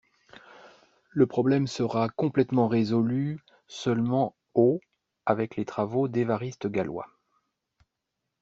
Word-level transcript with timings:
Le 1.11 1.27
problème 1.27 1.67
sera 1.67 2.09
complètement 2.09 2.67
résolu 2.67 3.39
seulement 3.67 4.35
au 4.55 4.79
avec 5.27 5.55
les 5.57 5.65
travaux 5.65 6.07
d'Évariste 6.07 6.65
Galois. 6.65 7.07